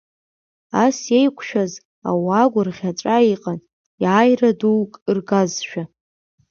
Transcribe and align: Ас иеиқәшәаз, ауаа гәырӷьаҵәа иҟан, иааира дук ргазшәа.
Ас 0.83 0.97
иеиқәшәаз, 1.11 1.73
ауаа 2.09 2.51
гәырӷьаҵәа 2.51 3.17
иҟан, 3.33 3.59
иааира 4.03 4.49
дук 4.59 4.91
ргазшәа. 5.15 5.83